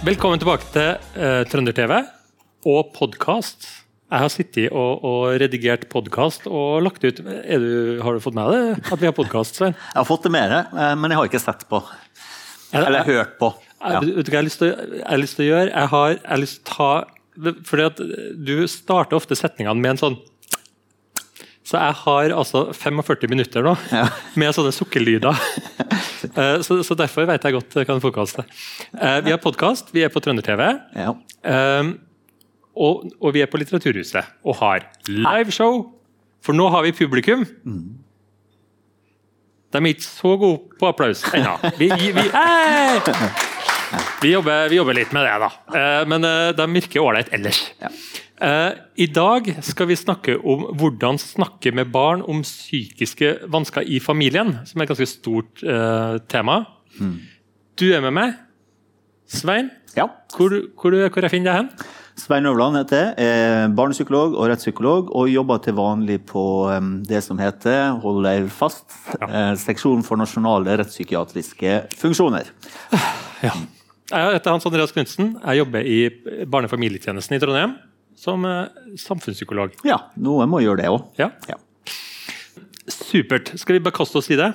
[0.00, 1.92] Velkommen tilbake til uh, Trønder-TV
[2.70, 3.66] og podkast.
[4.10, 8.34] Jeg har sittet og, og redigert podkast og lagt ut er du, Har du fått
[8.38, 9.76] med deg at vi har podkast, Svein?
[9.76, 11.82] Jeg har fått det med det, eh, men jeg har ikke sett på.
[12.74, 13.52] Eller jeg, hørt på.
[13.80, 14.00] Ja.
[14.02, 14.74] Vet du hva jeg har lyst til,
[15.04, 15.68] har lyst til å gjøre?
[15.70, 16.90] Jeg har, jeg har lyst til å ta
[17.64, 18.00] fordi at
[18.44, 20.16] Du starter ofte setningene med en sånn
[21.64, 24.08] Så jeg har altså 45 minutter nå Ja.
[24.36, 25.38] med sånne sukkerlyder.
[26.28, 28.48] Eh, så, så derfor vet jeg godt hva en podkast er.
[28.94, 30.66] Eh, Vi har podkast, vi er på Trønder-TV.
[30.96, 31.14] Ja.
[32.80, 35.82] Og, og vi er på Litteraturhuset og har liveshow.
[36.44, 37.42] For nå har vi publikum.
[39.70, 41.56] De er ikke så gode på applaus ennå.
[41.78, 43.59] Vi, vi, vi!
[44.22, 45.52] Vi, jobber, vi jobber litt med det, da.
[45.74, 47.62] Eh, men eh, de virker ålreit ellers.
[47.82, 47.90] Ja.
[48.40, 54.00] Eh, I dag skal vi snakke om hvordan snakke med barn om psykiske vansker i
[54.00, 56.62] familien, som er et ganske stort eh, tema.
[57.80, 58.38] Du er med meg.
[59.30, 60.08] Svein, ja.
[60.34, 61.68] hvor, hvor, hvor jeg finner deg hen?
[62.18, 63.28] Svein Øvland heter jeg.
[63.28, 66.42] er Barnepsykolog og rettspsykolog, og jobber til vanlig på
[67.08, 68.88] det som heter, hold deg fast,
[69.20, 69.52] ja.
[69.60, 72.50] Seksjon for nasjonale rettspsykiatriske funksjoner.
[73.40, 73.54] Ja.
[74.10, 75.36] Jeg heter Hans Andreas Knutsen.
[75.44, 75.98] Jeg jobber i
[76.50, 77.76] barne- og familietjenesten i Trondheim
[78.18, 78.66] som eh,
[78.98, 79.76] samfunnspsykolog.
[79.86, 81.04] Ja, noen må gjøre det òg.
[81.20, 81.30] Ja.
[81.48, 81.56] Ja.
[82.90, 83.52] Supert.
[83.60, 84.50] Skal vi bare kaste oss i det?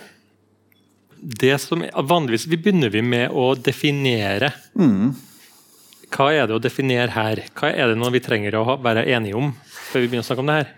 [1.16, 4.52] Det som vanligvis, Vi begynner vi med å definere.
[6.16, 7.42] Hva er det å definere her?
[7.58, 10.44] Hva er det noe vi trenger å være enige om før vi begynner å snakke
[10.44, 10.74] om det her?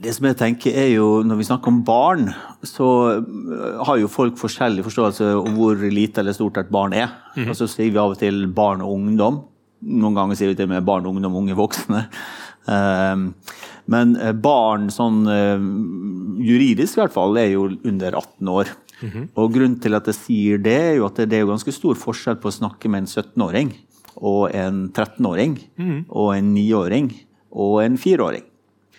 [0.00, 2.30] Det som jeg tenker er jo, Når vi snakker om barn,
[2.64, 7.10] så øh, har jo folk forskjellig forståelse om hvor lite eller stort et barn er.
[7.50, 9.42] Og så sier vi av og til barn og ungdom.
[9.84, 12.06] Noen ganger sier vi til og med barn, ungdom, unge voksne.
[12.68, 13.34] Ehm,
[13.90, 15.58] Men eh, barn sånn eh,
[16.46, 18.68] juridisk i hvert fall er jo under 18 år.
[19.34, 22.36] Og Grunnen til at jeg sier det, er jo at det er ganske stor forskjell
[22.36, 23.72] på å snakke med en 17-åring
[24.20, 25.54] og en 13-åring
[26.10, 27.08] og en 9-åring
[27.50, 28.44] og en 4-åring.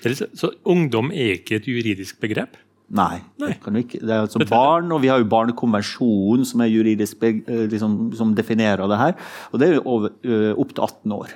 [0.02, 2.58] Det så ungdom er ikke et juridisk begrep?
[2.92, 4.02] Nei, det kan vi ikke.
[4.04, 8.84] Det er altså barn, og vi har jo Barnekonvensjonen som er juridisk liksom, som definerer
[8.92, 9.14] det her.
[9.52, 10.12] Og det er jo over,
[10.60, 11.36] opp til 18 år.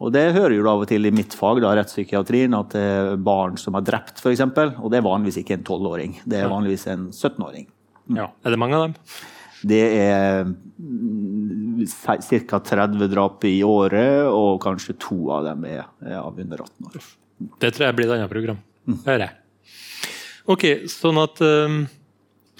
[0.00, 3.20] Og det hører jo av og til i mitt fag, da, rettspsykiatrien, at det er
[3.20, 4.42] barn som er drept, f.eks.
[4.80, 6.16] Og det er vanligvis ikke en 12-åring.
[6.24, 7.68] Det er vanligvis en 17-åring.
[8.16, 8.30] Ja.
[8.44, 8.96] Er det mange av dem?
[9.64, 10.48] Det er
[12.48, 12.62] ca.
[12.64, 15.84] 30 drap i året, og kanskje to av dem er
[16.16, 17.12] av under 18 år.
[17.60, 18.58] Det tror jeg blir et annet program.
[19.06, 19.34] Hører jeg.
[20.46, 21.86] Ok, sånn at um,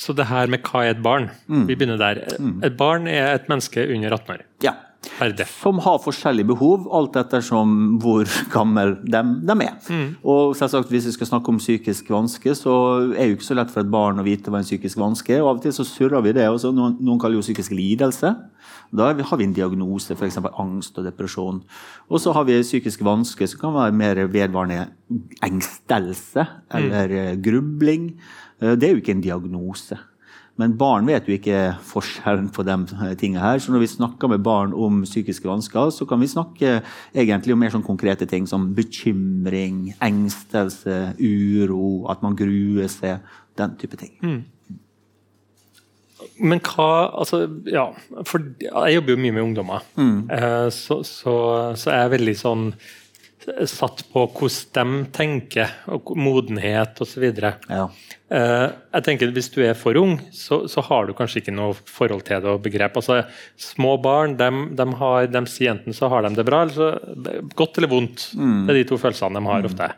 [0.01, 1.29] Så det her med hva er et barn?
[1.47, 2.23] Vi begynner der.
[2.65, 4.43] Et barn er et menneske under 18 år.
[4.65, 4.73] Ja.
[5.61, 9.75] Som har forskjellige behov, alt ettersom hvor gammel de, de er.
[10.25, 12.73] Og selvsagt, Hvis vi skal snakke om psykisk vanske, så
[13.13, 15.37] er det jo ikke så lett for et barn å vite hva en psykisk vanske
[15.37, 15.43] er.
[15.45, 16.49] og Av og til så surrer vi det.
[16.49, 16.73] også.
[16.75, 18.33] Noen, noen kaller det jo psykisk lidelse.
[18.93, 20.39] Da har vi- en diagnose, f.eks.
[20.59, 21.63] angst og depresjon.
[22.11, 24.89] Og så har vi psykisk vanske, som kan være mer vedvarende
[25.43, 27.43] engstelse eller mm.
[27.43, 28.21] grubling.
[28.61, 29.99] Eh, Det er jo ikke en diagnose.
[30.57, 32.77] Men barn vet jo ikke forskjellen på de
[33.19, 33.59] tingene her.
[33.59, 36.77] Så når vi snakker med barn om psykiske vansker, så kan vi snakke
[37.13, 43.21] egentlig om mer sånn konkrete ting som bekymring, engstelse, uro, at man gruer seg.
[43.57, 44.45] Den type ting.
[46.39, 47.89] Men hva altså, ja,
[48.29, 49.87] for Jeg jobber jo mye med ungdommer.
[49.99, 50.21] Mm.
[50.73, 51.35] så, så,
[51.79, 52.69] så er jeg veldig sånn
[53.69, 57.25] satt på hvordan de tenker, og modenhet osv.
[57.35, 57.87] Ja.
[58.35, 61.77] Uh, jeg tenker Hvis du er for ung, så, så har du kanskje ikke noe
[61.77, 62.97] forhold til det og begrep.
[63.01, 63.23] Altså,
[63.61, 67.45] små barn de, de, har, de sier enten så har de det bra, eller så
[67.57, 68.31] godt eller vondt.
[68.35, 69.93] Det er de to følelsene de har ofte.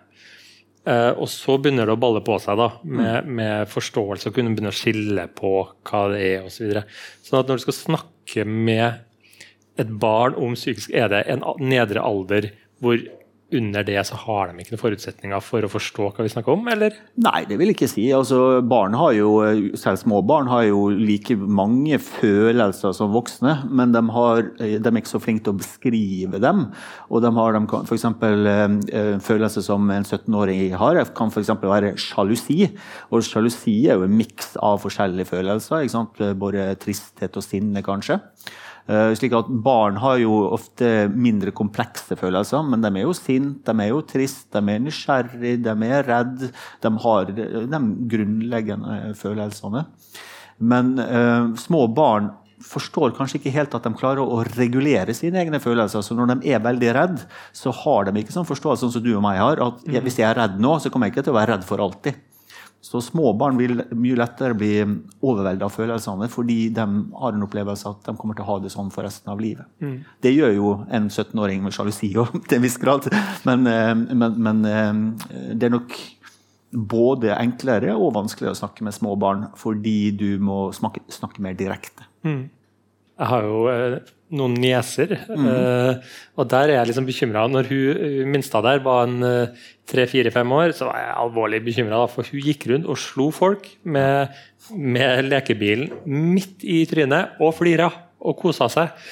[0.86, 4.54] Eh, og så begynner det å balle på seg da, med, med forståelse og kunne
[4.54, 5.52] begynne å skille på
[5.88, 6.54] hva det er osv.
[6.54, 6.84] Så videre.
[7.26, 9.02] sånn at når du skal snakke med
[9.76, 12.48] et barn om psykisk Er det en nedre alder
[12.80, 13.00] hvor
[13.54, 16.64] under det så har de ikke noen forutsetninger for å forstå hva vi snakker om,
[16.72, 16.96] eller?
[17.22, 18.06] Nei, det vil jeg ikke si.
[18.14, 19.30] Altså, barn har jo,
[19.78, 24.98] selv små barn har jo like mange følelser som voksne, men de, har, de er
[24.98, 26.66] ikke så flinke til å beskrive dem.
[27.06, 27.94] Og de har f.eks.
[28.00, 31.54] eksempel, eh, følelser som en 17-åring har, kan f.eks.
[31.62, 32.72] være sjalusi.
[33.14, 35.86] Og sjalusi er jo en miks av forskjellige følelser.
[36.34, 38.18] Både tristhet og sinne, kanskje.
[38.86, 43.66] Eh, slik at Barn har jo ofte mindre komplekse følelser, men de er jo sinte,
[43.66, 46.52] de er jo trist, de er nysgjerrige, de er redde.
[46.84, 47.80] De har de, de
[48.12, 49.86] grunnleggende følelsene.
[50.58, 52.30] Men eh, små barn
[52.66, 56.02] forstår kanskje ikke helt at de klarer å regulere sine egne følelser.
[56.02, 59.12] Så når de er veldig redd, så har de ikke sånn forståelse sånn som du
[59.16, 59.60] og meg har.
[59.66, 61.68] At jeg, hvis jeg er redd nå, så kommer jeg ikke til å være redd
[61.68, 62.22] for alltid.
[62.86, 66.84] Så små barn vil mye lettere bli overveldet av følelsene fordi de
[67.18, 69.66] har en opplevelse at de kommer til å ha det sånn for resten av livet.
[69.82, 69.96] Mm.
[70.22, 72.12] Det gjør jo en 17-åring med sjalusi
[72.46, 73.08] til en viss grad,
[73.48, 75.00] men, eh, men, men, eh,
[75.58, 75.96] det er nok
[76.94, 81.58] både enklere og vanskeligere å snakke med små barn fordi du må snakke, snakke mer
[81.58, 82.06] direkte.
[82.26, 82.44] Mm.
[83.16, 83.98] Jeg har jo eh,
[84.34, 85.46] noen nieser, mm.
[85.46, 87.44] uh, og der er jeg liksom bekymra.
[87.50, 92.02] Når hun minsta der var en uh, tre-fire-fem år, så var jeg alvorlig bekymra.
[92.10, 94.34] For hun gikk rundt og slo folk med,
[94.74, 99.06] med lekebilen midt i trynet og flira og kosa seg.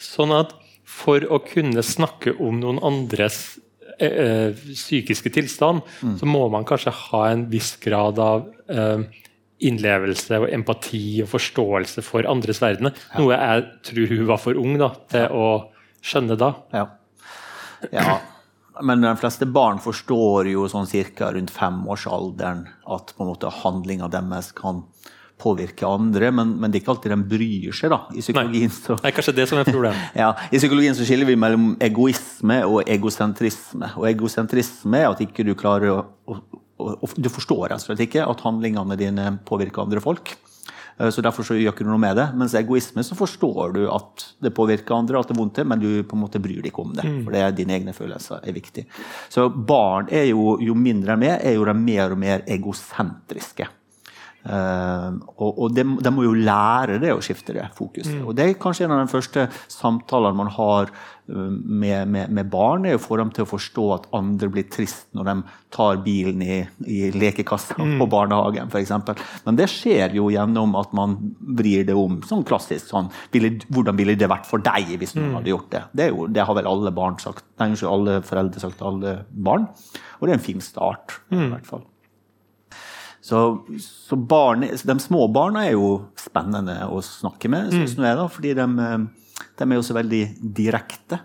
[0.00, 0.54] Sånn at
[0.94, 3.58] for å kunne snakke om noen andres
[4.00, 6.16] uh, psykiske tilstand, mm.
[6.22, 8.48] så må man kanskje ha en viss grad av
[9.68, 12.92] innlevelse og empati og forståelse for andres verden.
[12.92, 13.20] Ja.
[13.20, 15.48] Noe jeg tror hun var for ung da, til å
[16.04, 16.52] skjønne da.
[16.74, 16.86] Ja.
[17.92, 18.18] ja.
[18.84, 22.66] Men de fleste barn forstår jo sånn cirka rundt femårsalderen
[22.96, 24.82] at på en måte handlinga deres kan
[25.40, 27.92] påvirke andre, men, men, det er ikke alltid de bryr seg.
[27.92, 28.00] da.
[28.14, 30.12] I psykologien så, Nei, kanskje det som er problemet.
[30.22, 33.90] ja, I psykologien så skiller vi mellom egoisme og egosentrisme.
[33.98, 35.98] Og egosentrisme er at ikke du klarer å,
[36.30, 36.38] å,
[36.76, 40.34] du forstår rett og slett ikke at handlingene dine påvirker andre folk.
[40.98, 42.26] Eh, så Derfor så gjør ikke du noe med det.
[42.38, 46.02] Mens egoisme så forstår du at det påvirker andre, at det er vondt, men du
[46.02, 47.06] på en måte bryr deg ikke om det.
[47.06, 47.22] Mm.
[47.26, 48.86] For det er dine egne følelser er viktig.
[49.32, 53.68] Så barn er jo, jo mindre de er, er jo de mer og mer egosentriske.
[54.44, 58.12] Uh, og, og de, de, må jo lære det å skifte det fokuset.
[58.12, 58.24] Mm.
[58.28, 62.50] Og det er kanskje en av de første samtalene man har uh, med, med, med,
[62.52, 65.36] barn, er å få dem til å forstå at andre blir trist når de
[65.72, 67.94] tar bilen i, i lekekassa mm.
[68.02, 68.92] på barnehagen f.eks.
[69.46, 71.16] Men det skjer jo gjennom at man
[71.56, 72.20] vrir det om.
[72.28, 75.38] Sånn klassisk sånn ville, Hvordan ville det vært for deg hvis noen mm.
[75.38, 75.82] hadde gjort det?
[76.02, 79.70] Det, jo, det, har vel alle barn sagt, nei, alle foreldre sagt alle barn.
[80.20, 81.22] Og det er en fin start.
[81.32, 81.50] i mm.
[81.56, 81.88] hvert fall.
[83.24, 83.38] Så,
[83.80, 88.04] så barn, de små barna er jo spennende å snakke med, syns mm.
[88.04, 90.20] jeg, da, fordi de, eh, de, er jo så veldig
[90.58, 91.22] direkte.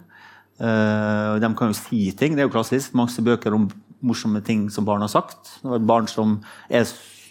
[0.60, 2.34] Uh, de kan jo si ting.
[2.36, 2.96] Det er jo klassisk.
[3.00, 3.70] Mange bøker om
[4.04, 5.58] morsomme ting som barn har sagt.
[5.62, 6.38] Det var barn som
[6.68, 6.88] er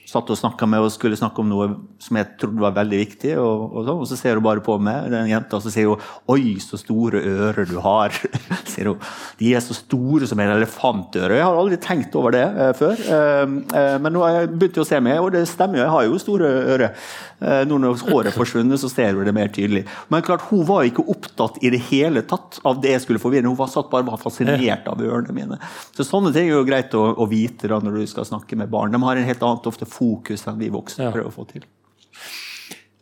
[0.08, 1.66] satt og snakka med og skulle snakke om noe
[2.00, 3.34] som jeg trodde var veldig viktig.
[3.42, 5.90] Og, og, så, og så ser hun bare på meg, den jenta, og så sier
[5.90, 8.16] hun 'oi, så store ører du har'.
[8.72, 9.02] sier hun.
[9.40, 11.36] De er så store som en elefantøre.
[11.36, 12.96] Jeg har aldri tenkt over det eh, før.
[12.96, 15.96] Eh, eh, men nå har jeg begynt å se meg, og det stemmer jo, jeg
[15.96, 16.94] har jo store ører.
[17.38, 19.84] Eh, nå når håret forsvunnet, så ser hun det mer tydelig.
[20.10, 23.30] Men klart, hun var ikke opptatt i det hele tatt av det jeg skulle få
[23.34, 23.46] vite.
[23.46, 25.60] Hun var satt bare var fascinert av ørene mine.
[25.94, 28.72] Så sånne ting er jo greit å, å vite da når du skal snakke med
[28.72, 28.94] barn.
[28.94, 31.12] De har en helt annet ofte fokus enn vi voksne ja.
[31.14, 31.66] prøver å få til.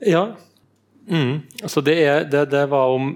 [0.05, 0.27] Ja.
[1.07, 1.45] Mm.
[1.63, 3.13] Altså det, er, det, det, var om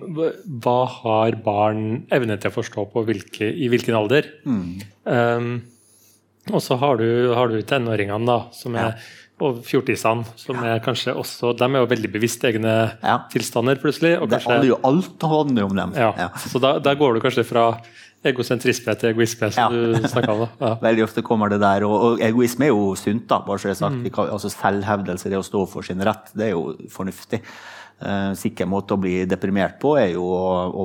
[0.62, 4.28] hva har barn evne til å forstå på hvilke, i hvilken alder.
[4.46, 4.66] Mm.
[5.04, 5.50] Um,
[6.50, 9.08] og så har du, har du tenåringene, da, som er ja.
[9.44, 13.16] og fjortisene, som er kanskje også De er jo veldig bevisst egne ja.
[13.32, 14.16] tilstander, plutselig.
[14.18, 15.98] Og kanskje, det handler jo alt handler om dem.
[15.98, 16.30] Ja.
[16.46, 17.72] Så da, der går du kanskje fra
[18.28, 19.96] egosentrisme til egoisme, som ja.
[19.96, 20.46] du snakka om.
[20.60, 20.74] Ja.
[20.86, 21.86] Veldig ofte kommer det der.
[21.88, 23.26] Og, og, egoisme er jo sunt.
[23.30, 24.00] da, bare så det er sagt.
[24.00, 24.08] Mm.
[24.14, 27.42] Kan, altså Selvhevdelse, det å stå for sin rett, det er jo fornuftig.
[28.00, 30.84] Uh, sikker måte å bli deprimert på er jo å, å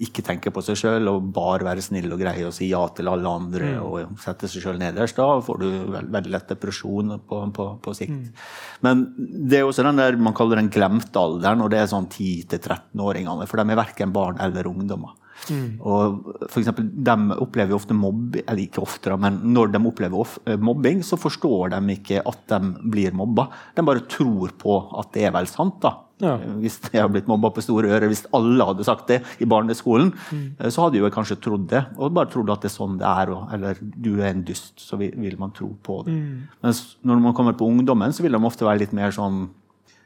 [0.00, 3.10] ikke tenke på seg sjøl og bare være snill og grei og si ja til
[3.12, 3.82] alle andre mm.
[3.84, 5.20] og sette seg sjøl nederst.
[5.20, 8.16] Da får du veld, veldig lett depresjon på, på, på sikt.
[8.16, 8.46] Mm.
[8.86, 9.04] Men
[9.44, 13.44] det er også den der man kaller den glemte alderen, og det er sånn 10-13-åringene.
[13.50, 15.12] For de er verken barn eller ungdommer.
[15.50, 15.80] Mm.
[15.80, 20.60] Og for eksempel, de opplever ofte mobbing, eller ikke ofte, men når de opplever eh,
[20.60, 23.48] mobbing, så forstår de ikke at de blir mobba.
[23.76, 25.80] De bare tror på at det er vel sant.
[25.84, 25.96] da.
[26.22, 26.36] Ja.
[26.38, 29.48] Eh, hvis jeg har blitt mobba på store ører, hvis alle hadde sagt det i
[29.50, 30.44] barneskolen, mm.
[30.58, 33.10] Eh, så hadde jeg kanskje trodd det, og bare trodd at det er sånn det
[33.10, 33.34] er.
[33.56, 36.14] eller du er en dust, så vil man tro på det.
[36.14, 36.46] Mm.
[36.62, 39.48] Mens når man kommer på ungdommen, så vil de ofte være litt mer sånn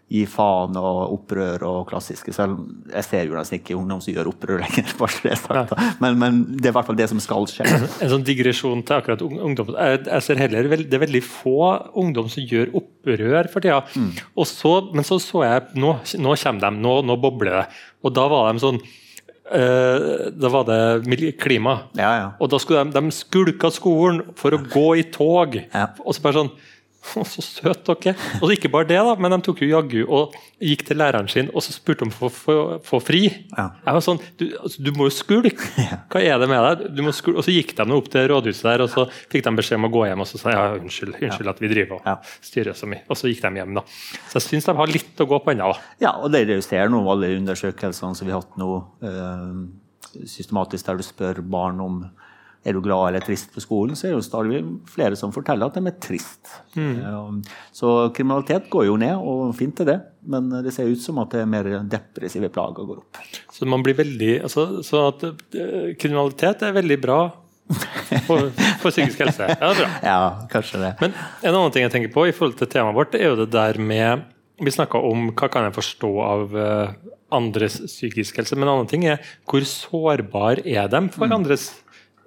[0.09, 2.33] gi faen og opprør og klassiske.
[2.33, 4.95] Selv jeg ser jo nesten ikke ungdom som gjør opprør lenger.
[6.03, 7.67] Men, men, det er i hvert fall det som skal skje.
[7.69, 9.75] En sånn digresjon til akkurat ungdom.
[9.75, 11.59] Jeg, jeg ser heller Det er veldig få
[12.01, 13.83] ungdom som gjør opprør for tida.
[13.99, 14.15] Mm.
[14.49, 17.67] Så, men så så jeg Nå, nå kommer de, nå, nå bobler det.
[18.07, 18.81] Og da var de sånn
[19.49, 21.79] Uh, da var det klima.
[21.97, 22.25] Ja, ja.
[22.37, 25.57] Og da skulle de, de skulka skolen for å gå i tog.
[25.57, 25.87] Ja.
[26.05, 26.51] Og så bare sånn
[27.29, 28.15] så søt dere.
[28.43, 31.51] Og ikke bare det, da, men de tok jo jaggu og gikk til læreren sin
[31.53, 32.31] og så spurte om å
[32.85, 33.25] få fri.
[33.55, 33.69] Ja.
[33.85, 35.87] Jeg var sånn, du, altså, du, må jo skulke!
[36.13, 37.03] Hva er det med deg?
[37.09, 39.93] Og så gikk de opp til rådhuset der, og så fikk de beskjed om å
[39.95, 40.25] gå hjem.
[40.25, 43.05] Og så sa ja, unnskyld, unnskyld at vi driver og styrer så mye.
[43.09, 43.77] Og så gikk de hjem.
[43.79, 43.85] da.
[44.29, 45.73] Så jeg syns de har litt å gå på ennå.
[46.03, 48.73] Ja, og det er noen av nå, alle undersøkelsene som vi har hatt nå,
[49.09, 49.61] øh,
[50.25, 52.01] systematisk, der du spør barn om
[52.69, 54.61] er du glad eller trist på skolen, så er det jo stadig
[54.93, 56.53] flere som forteller at de er trist.
[56.77, 57.41] Mm.
[57.75, 59.99] Så kriminalitet går jo ned, og fint er det.
[60.29, 63.21] Men det ser ut som at det er mer depressive plager går opp.
[63.55, 67.21] Så man blir veldig, altså, så at uh, kriminalitet er veldig bra
[68.27, 68.49] for,
[68.81, 69.49] for, psykisk helse?
[69.53, 69.91] Ja, bra.
[70.11, 70.19] ja,
[70.53, 70.95] kanskje det.
[71.03, 73.53] Men en annen ting jeg tenker på i forhold til temaet vårt, er jo det
[73.55, 74.27] der med
[74.59, 76.95] Vi snakka om hva kan jeg forstå av uh,
[77.35, 81.37] andres psykisk helse, men en annen ting er hvor sårbar er de for mm.
[81.37, 81.69] andres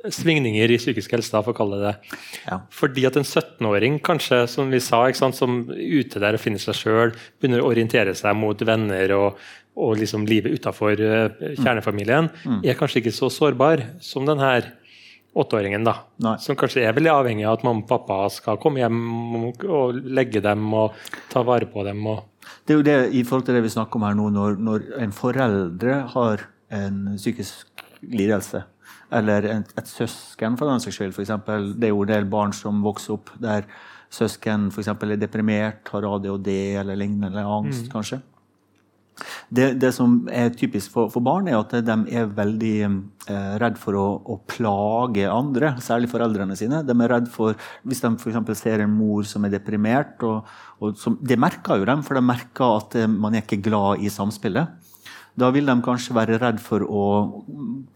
[0.09, 2.17] svingninger i psykisk helse, for å kalle det det.
[2.47, 2.59] Ja.
[2.73, 6.77] Fordi at en 17-åring kanskje, som vi sa, sant, som ute der og finner seg
[6.77, 9.41] sjøl, begynner å orientere seg mot venner og,
[9.77, 12.61] og liksom livet utafor uh, kjernefamilien, mm.
[12.65, 14.73] er kanskje ikke så sårbar som den her
[15.37, 15.95] åtteåringen, da.
[16.23, 16.35] Nei.
[16.43, 18.97] Som kanskje er veldig avhengig av at mamma og pappa skal komme hjem
[19.63, 20.97] og legge dem og
[21.31, 22.03] ta vare på dem.
[22.67, 24.89] Det er jo det i forhold til det vi snakker om her nå, når, når
[25.05, 26.43] en foreldre har
[26.75, 28.63] en psykisk lidelse
[29.11, 31.13] eller et, et søsken, for den saks skyld.
[31.15, 33.67] For eksempel, det er jo en del barn som vokser opp der
[34.11, 37.91] søsken for eksempel, er deprimert, har ADHD eller lignende, eller angst, mm.
[37.93, 38.21] kanskje.
[39.51, 43.77] Det, det, som er typisk for, for, barn, er at de er veldig eh, redd
[43.77, 46.81] for å, å, plage andre, særlig foreldrene sine.
[46.87, 50.47] De er redd for, Hvis de for ser en mor som er deprimert, og,
[50.81, 54.01] og som, det merker jo dem, for de merker at eh, man er ikke glad
[54.01, 54.90] i samspillet.
[55.39, 57.03] Da vil de kanskje være redd for å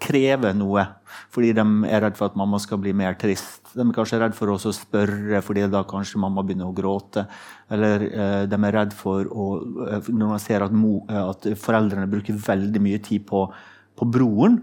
[0.02, 0.86] kreve noe,
[1.34, 3.74] fordi de er redd for at mamma skal bli mer trist.
[3.74, 7.26] De er kanskje redd for å spørre, fordi da kanskje mamma begynner å gråte.
[7.76, 9.48] Eller eh, de er redd for å
[9.90, 13.44] eh, Når man ser at, mo, eh, at foreldrene bruker veldig mye tid på,
[14.00, 14.62] på broren,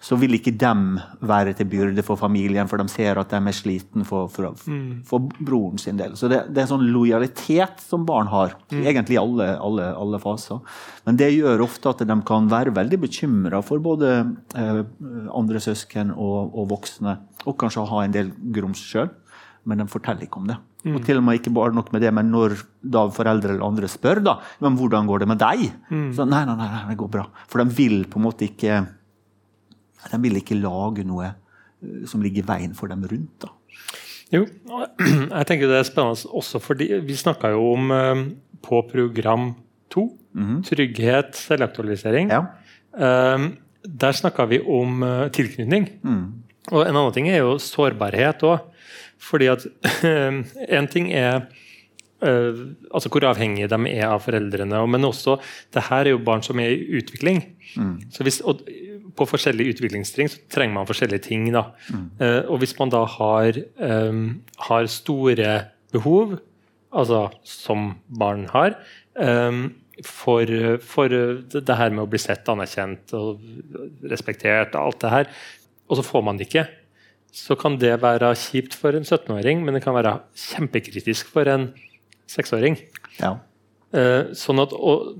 [0.00, 0.94] så vil ikke dem
[1.28, 5.02] være til byrde for familien, for de ser at de er sliten for, for, mm.
[5.08, 6.14] for broren sin del.
[6.16, 8.80] Så det, det, er en sånn lojalitet som barn har, mm.
[8.80, 10.62] egentlig i alle, alle, alle, faser.
[11.04, 14.14] Men det gjør ofte at de kan være veldig bekymra for både
[14.56, 14.80] eh,
[15.36, 19.12] andre søsken og, og, voksne, og kanskje ha en del grums sjøl,
[19.68, 20.56] men de forteller ikke om det.
[20.80, 20.94] Mm.
[20.96, 23.90] Og til og med ikke bare nok med det, men når da foreldre eller andre
[23.92, 26.08] spør da, men hvordan går det med deg, mm.
[26.16, 27.26] så nei, nei, nei, det går bra.
[27.52, 28.80] For de vil på en måte ikke
[30.10, 33.46] de vil ikke lage noe eh, som ligger i veien for dem rundt.
[33.46, 33.52] da.
[34.30, 34.44] Jo,
[35.38, 38.24] jeg tenker det er spennende også fordi vi snakka jo om eh,
[38.62, 39.54] på program
[39.90, 40.62] to mm -hmm.
[40.62, 42.30] trygghet, selvaktualisering.
[42.30, 42.44] Ja.
[43.34, 45.88] Um, der snakka vi om uh, tilknytning.
[46.02, 46.32] Mm.
[46.72, 48.58] Og en annen ting er jo sårbarhet òg.
[49.18, 49.66] Fordi at
[50.78, 51.40] en ting er
[52.22, 55.38] uh, altså hvor avhengige de er av foreldrene, men også
[55.74, 57.44] det her er jo barn som er i utvikling.
[57.76, 58.00] Mm.
[58.10, 58.60] Så hvis, og
[59.20, 61.50] på forskjellige utviklingstrinn så trenger man forskjellige ting.
[61.54, 61.66] Da.
[61.92, 62.06] Mm.
[62.20, 64.24] Uh, og hvis man da har, um,
[64.66, 65.52] har, store
[65.92, 66.38] behov,
[66.90, 68.78] altså som barn har,
[69.14, 69.68] um,
[70.06, 70.48] for,
[70.80, 71.12] for,
[71.52, 73.42] det her med å bli sett, anerkjent og
[74.08, 75.32] respektert, alt det her,
[75.90, 76.64] og så får man det ikke,
[77.36, 80.16] så kan det være kjipt for en 17-åring, men det kan være
[80.48, 81.68] kjempekritisk for en
[82.30, 82.78] seksåring.
[83.20, 83.36] Ja.
[83.90, 84.70] Uh, sånn at,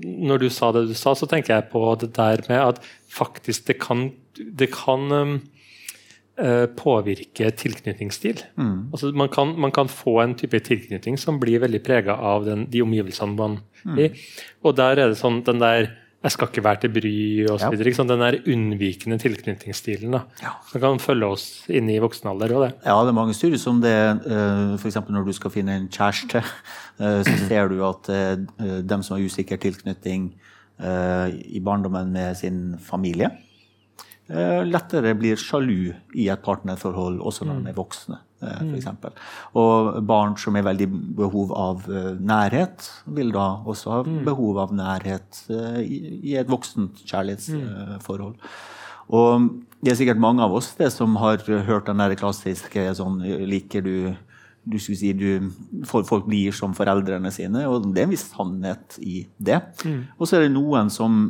[0.01, 2.77] når du sa det du sa, så tenker jeg på det der med at
[3.11, 4.05] faktisk det kan,
[4.39, 5.33] det kan um,
[6.39, 8.45] uh, påvirke tilknytningsstil.
[8.55, 8.93] Mm.
[8.93, 12.63] Altså man kan, man, kan, få en type tilknytning som blir veldig prega av den,
[12.71, 13.97] de omgivelsene man mm.
[13.97, 14.23] er i.
[14.63, 17.13] Og der er det sånn den der jeg skal ikke være til bry
[17.49, 17.79] osv.
[17.81, 18.03] Ja.
[18.11, 20.53] Den der unnvikende tilknytningsstilen da, ja.
[20.69, 22.53] Den kan følge oss inn i voksen alder.
[22.61, 22.69] Det.
[22.85, 23.95] Ja, det er mange studier som det.
[24.27, 24.99] Uh, F.eks.
[25.09, 26.43] når du skal finne en kjæreste,
[27.01, 30.33] uh, så ser du at uh, dem som har usikker tilknytning
[30.81, 33.27] i barndommen med sin familie,
[34.67, 38.19] lettere blir sjalu i et partnerforhold også når de er voksne.
[38.41, 39.13] For eksempel.
[39.59, 40.87] Og barn som har veldig
[41.19, 44.15] behov av eh, nærhet, vil da også ha mm.
[44.25, 48.33] behov av nærhet eh, i et voksent kjærlighetsforhold.
[49.13, 49.47] Og
[49.81, 53.19] det er sikkert mange av oss det som har hørt den der klassiske sånn
[53.49, 53.95] Liker du
[54.63, 55.49] du skulle si du,
[55.89, 59.57] folk blir som foreldrene sine, og det er en viss sannhet i det.
[59.85, 60.01] Mm.
[60.19, 61.23] Og så er det noen som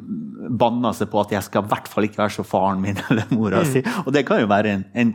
[0.60, 3.32] banner seg på at 'jeg skal i hvert fall ikke være så faren min' eller
[3.32, 3.72] mora mm.
[3.72, 3.84] si.
[4.06, 5.14] Og det kan jo være en, en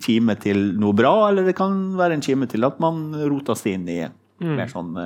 [0.00, 3.76] kime til noe bra, eller det kan være en kime til at man roter seg
[3.76, 4.00] inn i
[4.38, 4.52] Mm.
[4.54, 5.04] Mer sånne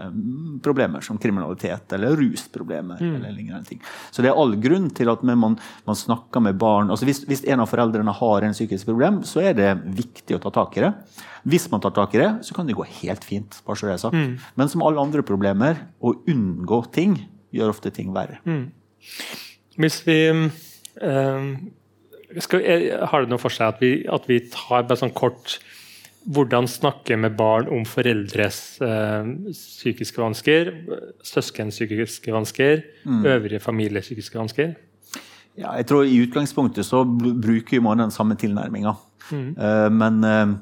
[0.64, 3.00] problemer som kriminalitet eller rusproblemer.
[3.00, 3.14] Mm.
[3.16, 3.80] eller lignende ting.
[4.12, 5.56] Så det er all grunn til at man,
[5.88, 9.40] man snakker med barn altså hvis, hvis, en av foreldrene har en psykisk problem, så
[9.48, 10.92] er det viktig å ta tak i det.
[11.48, 13.62] Hvis man tar tak i det, så kan det gå helt fint.
[13.66, 14.18] bare så det er sagt.
[14.20, 14.36] Mm.
[14.60, 17.16] Men som alle andre problemer, å unngå ting
[17.56, 18.38] gjør ofte ting verre.
[18.44, 18.68] Mm.
[19.80, 21.46] Hvis vi øh,
[22.44, 22.66] skal,
[23.08, 25.58] Har det noe for seg at vi, at vi tar bare sånn kort
[26.24, 30.72] hvordan snakke med barn om foreldres eh, psykiske vansker,
[31.26, 33.24] søskens psykiske vansker, mm.
[33.26, 34.74] øvrige families psykiske vansker?
[35.58, 38.94] Ja, jeg tror I utgangspunktet så bruker man den samme tilnærminga.
[39.32, 40.54] Eh, men eh,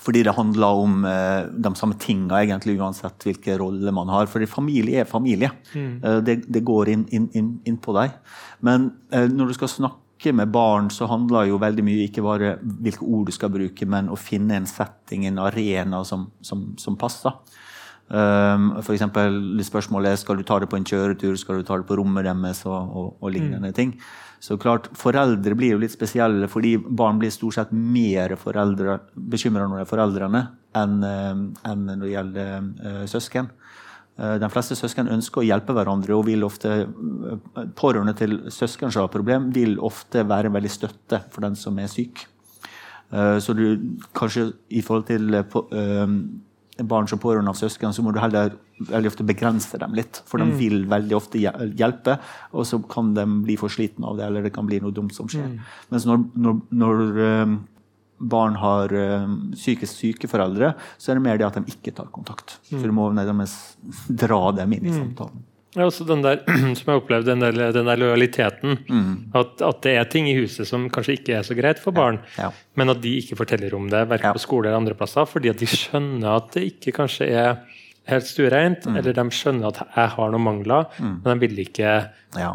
[0.00, 4.28] fordi det handler om eh, de samme tinga egentlig uansett hvilken rolle man har.
[4.30, 5.50] Fordi familie er familie.
[5.74, 8.14] Eh, det, det, går inn, inn, inn, inn på deg.
[8.64, 12.54] Men eh, når du skal snakke med barn, så handler jo veldig mye ikke bare
[12.60, 16.98] hvilke ord du skal bruke, men å finne en setting, en arena som, som, som
[17.00, 17.32] passer.
[18.10, 21.96] Um, eksempel, spørsmålet skal du ta det på en kjøretur, skal du ta det på
[22.00, 23.76] rommet deres og, og, og lignende mm.
[23.76, 23.94] ting.
[24.42, 29.82] Så klart, Foreldre blir jo litt spesielle, fordi barn blir stort sett mer bekymra når
[29.82, 30.42] det er foreldrene,
[30.80, 33.50] enn, eh, enn når det gjelder uh, søsken.
[34.20, 38.92] Uh, de fleste søsken ønsker å hjelpe hverandre, og vil ofte, uh, pårørende til søsken
[38.92, 42.26] som har problem, vil ofte være veldig støtte for den som er syk.
[43.10, 43.64] Så du
[44.14, 45.34] kanskje i forhold til
[46.86, 48.52] barn som pårørende av søsken, så må du heller
[48.86, 50.20] veldig ofte begrense dem litt.
[50.30, 50.54] For de mm.
[50.60, 52.20] vil veldig ofte hjelpe,
[52.54, 55.16] og så kan de bli for slitne av det, eller det kan bli noe dumt
[55.16, 55.48] som skjer.
[55.50, 55.74] Mm.
[55.90, 57.02] Mens når, når, når
[58.20, 62.10] barn har um, psykisk syke foreldre, så er det mer det at de ikke tar
[62.12, 62.58] kontakt.
[62.68, 62.74] Mm.
[62.74, 64.98] Så du må nærmest dra dem inn i mm.
[64.98, 65.46] samtalen.
[65.76, 66.40] Ja, også den der,
[66.78, 68.80] som jeg opplevde, den der, den der lojaliteten.
[68.90, 69.12] Mm.
[69.38, 72.18] At, at, det er ting i huset som kanskje ikke er så greit for barn,
[72.36, 72.70] ja, ja.
[72.78, 74.36] men at de ikke forteller om det, verken ja.
[74.36, 77.52] på skole eller andre plasser, fordi at de skjønner at det ikke kanskje er
[78.10, 78.96] helt stuereint, mm.
[78.98, 81.14] eller de skjønner at jeg har noen mangler, mm.
[81.22, 81.94] men de vil ikke
[82.38, 82.50] ja.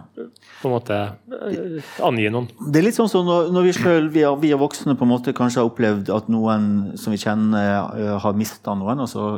[0.62, 2.48] På en måte uh, angi noen.
[2.72, 5.12] Det er litt sånn som når, når vi selv, vi, vi er voksne på en
[5.12, 6.68] måte kanskje har opplevd at noen
[7.00, 9.04] som vi kjenner, uh, har mista noen.
[9.04, 9.36] altså,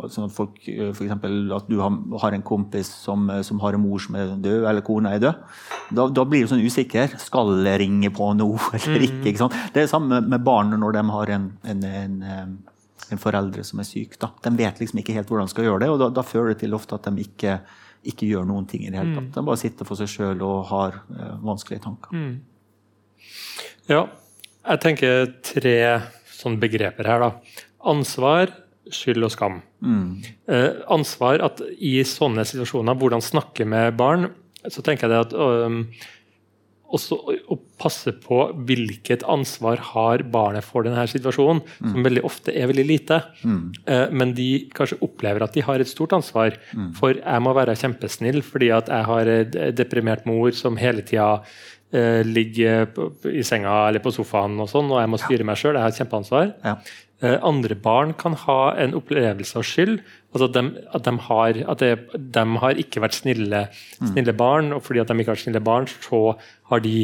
[0.00, 3.84] altså folk, uh, for eksempel, at du har, har en kompis som, som, har en
[3.84, 5.56] mor som er død, eller kona er død.
[5.94, 7.18] Da, da blir du sånn usikker.
[7.22, 9.08] Skal jeg ringe på noe eller mm.
[9.08, 9.34] ikke?
[9.34, 12.54] ikke det er det samme med barn når de har en, en, en
[13.12, 14.18] en foreldre som er syk.
[14.20, 14.30] Da.
[14.44, 16.62] De vet liksom ikke helt hvordan de skal gjøre det, og da, da fører det
[16.62, 17.58] til ofte at de ikke,
[18.04, 19.30] ikke, gjør noen ting i det hele tatt.
[19.30, 19.32] Mm.
[19.36, 22.14] De bare sitter for seg sjøl og har uh, vanskelige tanker.
[22.14, 22.34] Mm.
[23.90, 24.04] Ja,
[24.64, 25.78] jeg tenker tre
[26.34, 27.64] sånne begreper her, da.
[27.90, 28.52] Ansvar,
[28.92, 29.60] skyld og skam.
[29.84, 30.08] Mm.
[30.48, 34.28] Eh, ansvar at i sånne situasjoner, hvordan snakke med barn,
[34.64, 35.82] så tenker jeg det at um,
[36.94, 37.18] også
[37.50, 41.92] å passe på hvilket ansvar har barnet for denne situasjonen, mm.
[41.92, 43.20] som veldig ofte er veldig lite.
[43.42, 43.62] Mm.
[43.90, 46.58] Eh, men de kanskje opplever at de har et stort ansvar.
[46.72, 46.90] Mm.
[46.98, 51.42] For jeg må være kjempesnill fordi at jeg har en deprimert mor som hele tida
[51.94, 52.86] eh, ligger
[53.30, 55.74] i senga eller på sofaen, og sånn, og jeg må styre meg sjøl.
[55.74, 56.54] Jeg har et kjempeansvar.
[56.64, 56.78] Ja.
[57.24, 60.00] Eh, andre barn kan ha en opplevelse av skyld.
[60.34, 60.64] altså At de,
[60.98, 63.62] at de, har, at de, de har, ikke vært snille,
[64.00, 64.10] mm.
[64.10, 66.34] snille, barn, og fordi at de ikke har vært snille barn, så
[66.72, 66.98] har de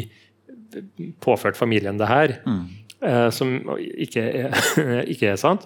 [1.23, 2.37] påført familien det her.
[2.45, 2.61] Mm.
[3.01, 3.55] Uh, som
[3.97, 4.57] ikke er,
[5.11, 5.65] ikke er sant.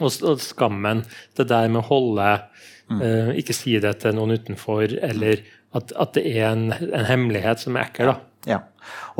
[0.00, 1.04] Og, og, skammen,
[1.38, 2.30] det der med å holde
[2.88, 2.98] mm.
[2.98, 7.64] uh, Ikke si det til noen utenfor, eller at, at det er en, en, hemmelighet
[7.64, 8.12] som er ekkel.
[8.12, 8.16] da.
[8.48, 8.60] Ja.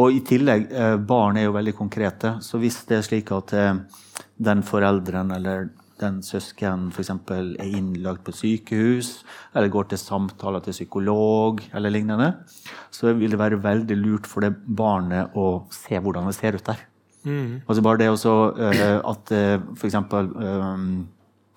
[0.03, 2.37] Og i tillegg, uh, barn er jo veldig konkrete.
[2.45, 3.55] Så hvis det er slik at
[4.43, 5.71] den forelderen eller
[6.03, 7.11] den søsken f.eks.
[7.31, 9.21] er innlagt på sykehus,
[9.55, 12.33] eller går til samtaler til psykolog eller lignende,
[12.91, 16.67] så vil det være veldig lurt for det barnet å se hvordan det ser ut
[16.73, 16.83] der.
[17.23, 17.63] Mm.
[17.69, 19.99] Altså bare det også uh, at eh, f.eks.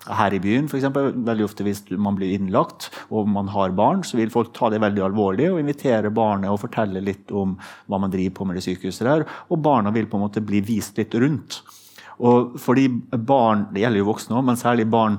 [0.06, 4.04] Her i byen, for eksempel, veldig ofte hvis man blir innlagt og man har barn,
[4.06, 7.56] så vil folk ta det veldig alvorlig og invitere barnet og fortelle litt om
[7.90, 9.26] hva man driver på med det sykehuset der.
[9.50, 11.62] Og barna vil på en måte bli vist litt rundt.
[12.22, 15.18] Og fordi barn, Det gjelder jo voksne òg, men særlig barn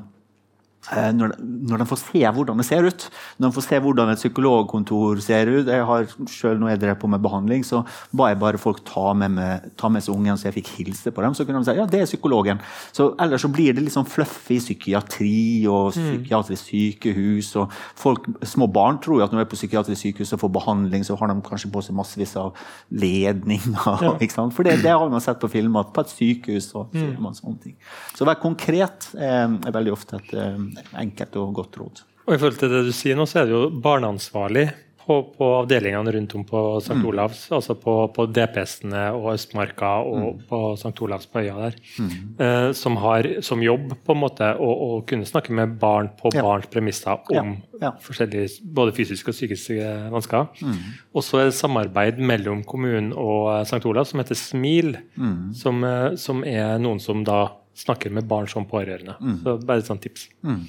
[0.88, 4.22] når, når, de får se hvordan det ser ut, når de får se hvordan et
[4.22, 7.82] psykologkontor ser ut jeg har selv Når jeg drev på med behandling, så
[8.16, 11.12] ba jeg bare folk ta med, med, ta med seg ungen, så jeg fikk hilse
[11.12, 11.36] på dem.
[11.36, 12.62] Så kunne de si ja, det er psykologen.
[12.96, 16.08] Så Ellers så blir det litt sånn fluffy psykiatri og mm.
[16.08, 17.52] psykiatrisk sykehus.
[17.60, 20.54] og folk, Små barn tror jo at når de er på psykiatrisk sykehus og får
[20.60, 22.56] behandling, så har de kanskje på seg massevis av
[22.92, 23.76] ledninger.
[24.08, 24.14] Ja.
[24.22, 24.56] ikke sant?
[24.56, 27.18] For det, det, har man sett på film, at på et sykehus så mm.
[27.24, 27.76] man sånne ting.
[28.14, 30.60] Så å være konkret er, er veldig ofte et eh,
[30.98, 32.04] enkelt og godt råd.
[32.28, 34.68] Og I forhold til det du sier nå, så er det jo barneansvarlig
[35.08, 36.98] på, på avdelingene rundt om på St.
[37.00, 37.06] Mm.
[37.08, 40.42] Olavs, altså på, på DPS-ene og Østmarka og mm.
[40.50, 40.92] på St.
[41.06, 42.10] Olavs på øya der, mm.
[42.44, 46.34] eh, som har som jobb på en måte å, å kunne snakke med barn på
[46.36, 46.44] ja.
[46.44, 47.86] barns premisser om ja.
[47.86, 47.94] Ja.
[48.04, 50.50] forskjellige både fysiske og psykiske vansker.
[50.60, 50.82] Mm.
[51.16, 53.84] Og så er det samarbeid mellom kommunen og St.
[53.88, 55.40] Olavs som heter SMIL, mm.
[55.56, 57.46] som, eh, som er noen som da
[57.78, 59.18] snakker med barn som pårørende.
[59.22, 59.38] Mm.
[59.44, 60.28] Så bare et sånt tips.
[60.46, 60.64] Mm.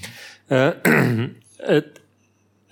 [0.53, 1.25] Uh,
[1.77, 2.03] et,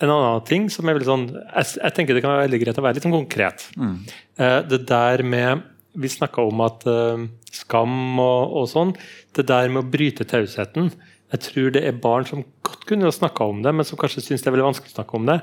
[0.05, 2.81] en annen ting som er veldig sånn jeg, jeg, tenker det kan være veldig greit
[2.81, 3.66] å være litt sånn konkret.
[3.81, 3.96] Mm.
[4.40, 7.22] Uh, det der med Vi snakka om at uh,
[7.57, 8.92] skam og, og, sånn.
[9.33, 10.90] Det der med å bryte tausheten
[11.34, 14.44] Jeg tror det er barn som godt kunne snakka om det, men som kanskje syns
[14.44, 15.34] det er veldig vanskelig å snakke om det.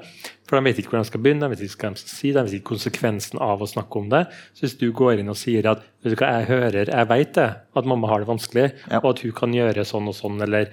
[0.48, 2.32] For de vet ikke hvor de skal begynne, de vet ikke hva de skal si,
[2.32, 4.22] de vet ikke konsekvensen av å snakke om det.
[4.56, 7.34] Så hvis du går inn og sier at vet du hva, jeg hører, jeg vet
[7.36, 9.02] det, at mamma har det vanskelig, Ja.
[9.04, 10.72] og at hun kan gjøre sånn og sånn, eller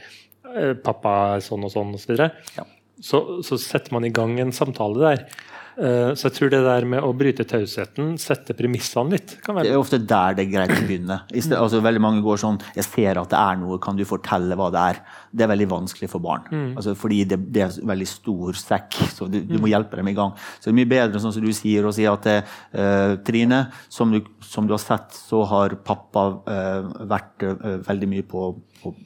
[0.54, 2.64] eh, pappa sånn og sånn, osv., så, Ja.
[3.02, 5.26] så, så setter man i gang en samtale der.
[5.80, 9.70] Eh, så jeg tror det der med å bryte tausheten, sette premissene litt, kan Det
[9.72, 11.20] er ofte der det er greit å begynne.
[11.60, 14.70] Altså, veldig mange går sånn 'Jeg ser at det er noe, kan du fortelle hva
[14.72, 16.48] det er?' Det er veldig vanskelig for barn.
[16.76, 20.16] Altså, fordi det, det er veldig stor sekk, så du, du må hjelpe dem i
[20.16, 20.32] gang.
[20.58, 24.10] Så det er mye bedre, sånn som du sier, å si at uh, 'Trine, som
[24.10, 28.50] du, som du har sett, så har pappa uh, vært uh, veldig mye på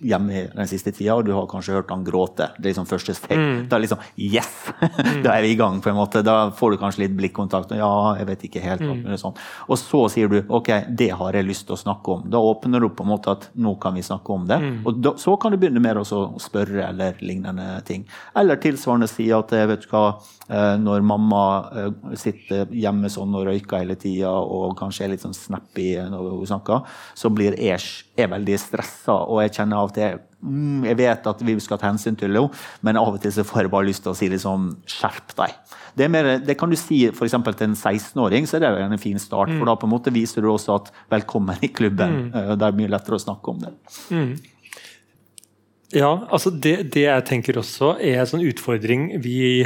[0.04, 2.50] hjemme den siste tida, og du har kanskje hørt han gråte.
[2.58, 3.40] Det er liksom første steg.
[3.70, 4.50] Da er liksom Yes!
[5.24, 6.22] da er vi i gang, på en måte.
[6.26, 7.72] Da får du kanskje litt blikkontakt.
[7.72, 8.84] og Ja, jeg vet ikke helt.
[8.84, 9.16] Mm.
[9.20, 9.37] sånn.
[9.68, 12.24] Og så sier du ok, det har jeg lyst til å snakke om.
[12.30, 14.60] Da åpner du på en måte at nå kan vi snakke om det.
[14.84, 18.04] Og da, så kan du begynne mer å spørre eller lignende ting.
[18.37, 20.04] Eller tilsvarende si at eh, vet du hva,
[20.48, 21.42] eh, når mamma
[21.74, 26.30] eh, sitter hjemme sånn og røyker hele tida og kanskje er litt sånn snappy når
[26.38, 27.80] hun snakker, så blir jeg,
[28.18, 31.81] jeg veldig stressa, og jeg kjenner av og til mm, Jeg vet at vi skal
[31.81, 32.50] ta hensyn til henne,
[32.85, 35.55] men av og til så får jeg bare lyst til å si liksom skjerp deg.
[35.94, 38.98] Det, er mer, det kan du si for til en 16-åring, så er det en
[38.98, 39.53] fin start.
[39.55, 42.29] For da på en måte viser du også at velkommen i klubben.
[42.35, 42.59] Mm.
[42.59, 43.72] Det er mye lettere å snakke om det.
[45.94, 49.62] Ja, altså det, det jeg tenker også er en sånn utfordring vi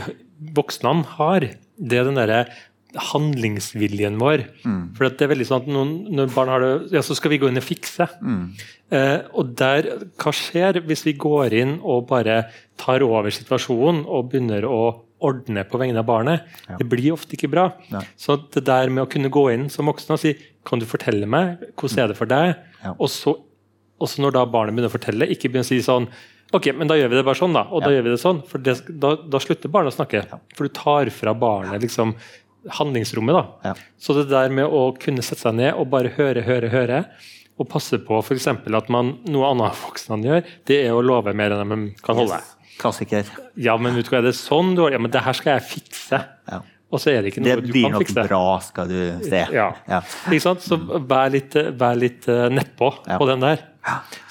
[0.55, 1.49] voksne har.
[1.79, 2.43] Det er den derre
[2.96, 4.44] handlingsviljen vår.
[4.96, 7.40] For det er veldig sånn at noen, når barn har det Ja, så skal vi
[7.42, 8.09] gå inn og fikse.
[8.90, 12.46] Eh, og der, hva skjer hvis vi går inn og bare
[12.81, 14.81] tar over situasjonen og begynner å
[15.20, 16.46] ordne på vegne av barnet?
[16.79, 17.66] Det blir ofte ikke bra.
[17.92, 18.01] Ja.
[18.16, 20.37] Så det der med å kunne gå inn som voksen og si
[20.68, 22.57] Kan du fortelle meg hvordan er det for deg?
[22.83, 22.94] Ja.
[22.98, 23.37] Og så
[23.98, 26.09] også når da barnet begynner å fortelle, ikke begynner å si sånn
[26.55, 27.66] Ok, men da gjør vi det bare sånn, da.
[27.68, 28.38] Og da gjør vi det sånn.
[28.48, 30.22] For det, da, da slutter barnet å snakke.
[30.57, 32.14] For du tar fra barnet liksom
[32.76, 33.35] handlingsrommet.
[33.38, 33.70] da.
[33.70, 33.74] Ja.
[33.98, 37.02] Så det der med å kunne sette seg ned og bare høre, høre, høre,
[37.59, 38.46] og passe på f.eks.
[38.52, 42.38] at man, noe annet voksne gjør, det er å love mer enn de kan holde.
[42.78, 43.26] Klassiker.
[43.59, 45.57] Ja, men vet du hva, er det sånn du har Ja, men det her skal
[45.57, 46.20] jeg fikse.
[46.46, 46.61] Ja.
[46.88, 49.42] Og så er det ikke Det noe du blir nok bra, skal du se.
[49.52, 49.66] Ja.
[49.90, 49.98] Ja.
[50.31, 50.62] Ikke sant?
[50.64, 53.66] Så vær litt, vær litt eh, nedpå på den der.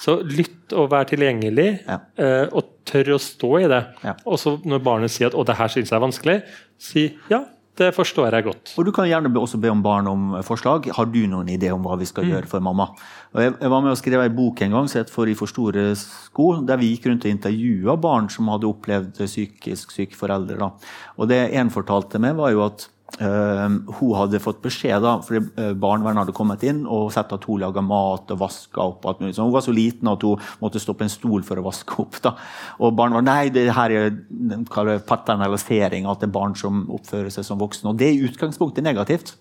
[0.02, 3.84] Så lytt og vær tilgjengelig, eh, og tør å stå i det.
[4.26, 6.42] Og så når barnet sier at 'å, det her syns jeg er vanskelig',
[6.82, 7.44] si 'ja,
[7.78, 8.74] det forstår jeg godt'.
[8.78, 10.90] Og Du kan gjerne også be om barn om forslag.
[10.96, 12.90] Har du noen idé om hva vi skal gjøre for mamma?
[13.34, 15.34] Og jeg, jeg var med og skrev ei bok en gang som het 'For i
[15.34, 20.16] for store sko', der vi gikk rundt og intervjua barn som hadde opplevd psykisk syke
[20.16, 20.58] foreldre.
[20.58, 20.72] Da.
[21.18, 25.72] Og det en fortalte meg, var jo at hun hadde fått beskjed, da, fordi uh,
[25.80, 29.00] barnevernet hadde kommet inn og sett at hun laga mat og vaska opp.
[29.00, 29.36] At, alt mulig.
[29.38, 32.20] Så hun var så liten at hun måtte stoppe en stol for å vaske opp.
[32.22, 32.36] Da.
[32.84, 37.62] Og barnevernet nei, det her er paternalisering, at det er barn som oppfører seg som
[37.62, 37.94] voksne.
[37.94, 39.36] Og det er i utgangspunktet negativt.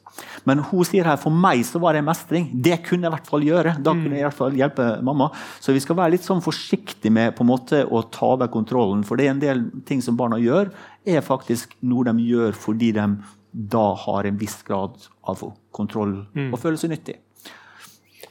[0.49, 2.49] Men hun sier her for meg så var det mestring.
[2.55, 3.77] Det kunne jeg i hvert fall gjøre.
[3.85, 5.29] Da kunne jeg i hvert fall hjelpe mamma.
[5.61, 9.05] Så vi skal være litt sånn forsiktige med på en måte å ta over kontrollen.
[9.05, 10.73] For det er en del ting som barna gjør,
[11.07, 13.05] er faktisk noe de gjør fordi de
[13.57, 16.19] da har en viss grad av kontroll
[16.53, 17.21] og føler seg nyttig.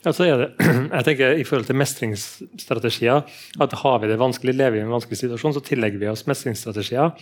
[0.06, 0.48] Altså det,
[0.98, 3.24] jeg tenker I forhold til mestringsstrategier
[3.64, 6.26] at Har vi det vanskelig, lever vi i en vanskelig situasjon, så tillegger vi oss
[6.30, 7.16] mestringsstrategier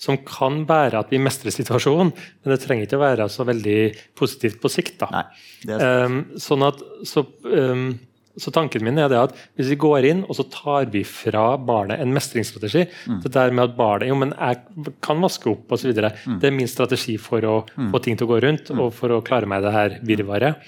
[0.00, 3.78] som kan bære at vi mestrer situasjonen, men det trenger ikke å være så veldig
[4.18, 4.98] positivt på sikt.
[5.00, 5.08] da.
[5.14, 5.24] Nei,
[5.68, 7.90] er Um, sånn at, så, um,
[8.38, 11.56] så tanken min er det at hvis vi går inn og så tar vi fra
[11.58, 12.84] barnet en mestringsstrategi
[13.24, 15.90] Det der med at barnet jo, men jeg kan vaske opp osv.
[15.90, 17.56] videre Det er min strategi for å
[17.92, 20.64] få ting til å gå rundt og for å klare meg det her virvaret.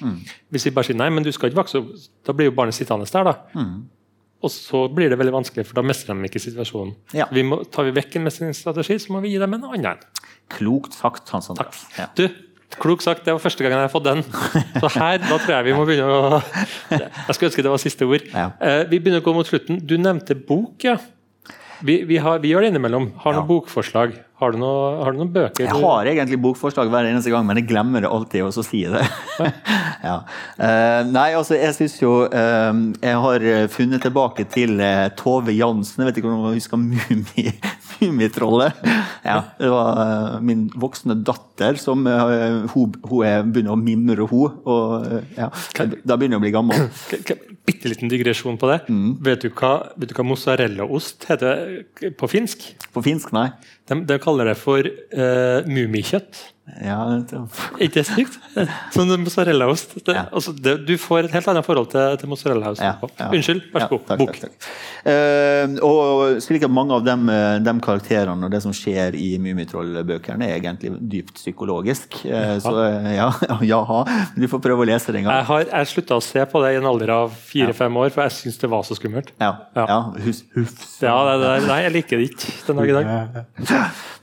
[0.50, 1.94] Hvis vi bare sier nei, men du skal ikke vokse opp,
[2.26, 3.30] da blir jo barnet sittende der.
[3.33, 3.64] da.
[4.40, 6.94] Og så blir det veldig vanskelig, for da mestrer de ikke situasjonen.
[7.16, 7.26] Ja.
[7.35, 10.00] Vi må, tar vi vekk en mestringsstrategi, så må vi gi dem en annen.
[10.50, 11.85] klokt sagt, Hans Andreas.
[11.98, 12.09] Ja.
[12.16, 12.24] Du,
[12.78, 14.20] klok sagt, det var første gangen jeg har fått den.
[14.80, 16.42] Så her, da tror jeg vi må begynne å
[16.94, 18.26] Jeg skulle ønske det var siste ord.
[18.30, 18.50] Ja.
[18.62, 19.80] Eh, vi begynner å gå mot slutten.
[19.83, 20.98] Du nevnte bok, ja.
[21.80, 23.06] Vi, vi, har, vi gjør det innimellom.
[23.22, 23.40] Har du Ja.
[23.40, 24.12] noen bokforslag?
[24.40, 25.64] Har du, noe, har du noen bøker?
[25.66, 28.83] Jeg har egentlig bokforslag hver eneste gang, men jeg glemmer det alltid å så si
[28.88, 29.02] det.
[30.04, 30.14] ja.
[30.61, 36.04] uh, nei, altså, jeg syns jo uh, Jeg har funnet tilbake til uh, Tove Jansen.
[36.04, 37.52] Jeg vet ikke om du husker Mummi-
[38.01, 38.81] Mummitrollet?
[39.25, 44.27] ja, det var eh, min voksne datter som eh, hun, hun er, begynner å mimre,
[44.31, 44.61] hun.
[44.65, 45.51] Og eh, ja,
[46.05, 46.87] da begynner hun å bli gammel.
[47.69, 48.81] Bitte liten digresjon på det.
[48.89, 49.19] Mm.
[49.27, 52.71] Vet, du hva, vet du hva mozzarellaost heter på finsk?
[52.95, 53.51] På finsk, nei.
[53.91, 56.41] De, de kaller det for uh, mummikjøtt.
[56.85, 56.98] Ja,
[57.80, 58.38] ikke det sykt?
[58.94, 59.96] Som mozzarellaost.
[60.06, 60.26] Ja.
[60.33, 62.83] altså, du får et helt annet forhold til, til mozzarellaost.
[62.85, 63.28] Ja, ja.
[63.35, 64.04] Unnskyld, vær så god.
[64.09, 64.38] takk, Bok.
[64.38, 64.70] takk, takk.
[65.00, 67.16] Uh, og slik at mange av de,
[67.64, 72.20] de karakterene og det som skjer i Mummitroll-bøkene, er egentlig dypt psykologisk.
[72.24, 73.28] Eh, så eh, ja,
[73.72, 74.02] jaha.
[74.37, 75.40] Du får prøve å lese det en gang.
[75.40, 78.26] Jeg har jeg slutta å se på det i en alder av fire-fem år, for
[78.26, 79.33] jeg syns det var så skummelt.
[79.40, 79.87] Ja, Ja.
[79.88, 79.98] ja.
[80.24, 80.87] Hus, hufs.
[81.02, 83.11] Ja, det, det, Nei, jeg liker det ikke den dag i dag.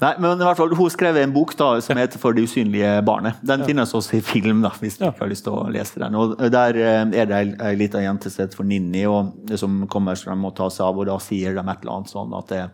[0.04, 2.94] Nei, men i hvert fall, Hun skrev en bok da, som heter 'For det usynlige
[3.06, 3.42] barnet'.
[3.46, 5.12] Den finnes også i film, da, hvis du Ja.
[5.12, 6.16] ikke har lyst til å lese den.
[6.16, 10.16] Og Der eh, er det ei- lita jente som heter for Ninni, og som kommer
[10.16, 12.48] frem de må ta seg av, og da sier de et eller annet sånn at
[12.48, 12.70] det,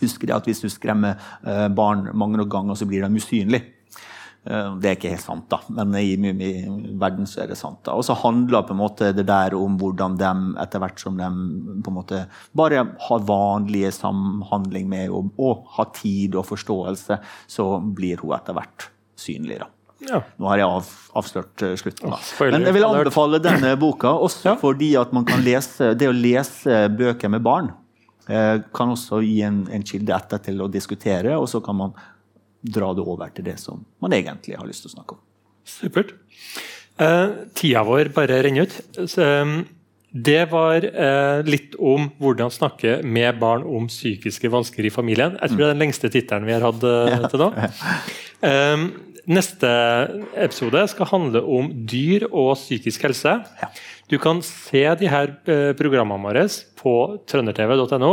[0.00, 3.62] husker det at hvis du skremmer eh, barn mange nok ganger, så blir de usynlige.
[4.46, 7.80] Eh, Det er ikke helt sant, da, men i Mummi-verden så er det sant.
[7.86, 7.96] da.
[7.98, 10.32] Og så handler på en måte det der om hvordan de,
[10.62, 11.30] etter hvert som de
[11.82, 12.20] på en måte
[12.56, 17.18] bare har vanlige samhandling med og, og har tid og forståelse,
[17.50, 19.58] så blir hun etter hvert synlig.
[19.64, 19.70] da.
[20.06, 20.20] Ja.
[20.38, 22.12] Nå har jeg av, avslørt eh, slutten.
[22.12, 22.18] da.
[22.52, 26.84] Men jeg vil anbefale denne boka, også fordi at man kan lese, det å lese
[26.94, 27.72] bøker med barn
[28.28, 31.96] eh, kan også gi en, en kilde etter til å diskutere, og så kan man
[32.66, 35.22] dra det over til det som man egentlig har lyst til å snakke om.
[35.66, 36.12] Supert.
[37.02, 38.76] Eh, tida vår bare renner ut.
[39.06, 39.56] Så, eh,
[40.16, 45.36] det var eh, litt om hvordan snakke med barn om psykiske vansker i familien.
[45.42, 47.50] Jeg tror det er den lengste tittelen vi har hatt eh, til nå.
[49.26, 49.68] Neste
[50.38, 53.32] episode skal handle om dyr og psykisk helse.
[53.58, 53.68] Ja.
[54.06, 56.44] Du kan se de her eh, programmene våre
[56.78, 56.94] på
[57.26, 58.12] trøndertv.no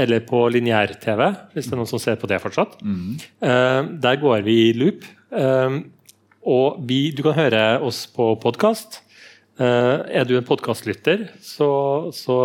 [0.00, 2.78] eller på lineær-TV, hvis det er noen som ser på det fortsatt.
[2.80, 5.04] Eh, der går vi i loop.
[5.36, 5.80] Eh,
[6.46, 9.02] og vi, du kan høre oss på podkast.
[9.58, 11.68] er du en podkastlytter, så,
[12.12, 12.36] så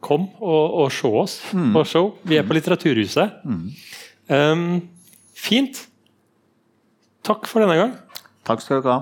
[0.00, 2.14] kom og, og se oss på show.
[2.24, 3.42] Vi er på Litteraturhuset.
[4.30, 4.80] Um,
[5.40, 5.86] fint.
[7.26, 7.96] Takk for denne gang.
[8.48, 9.00] Takk skal dere ha.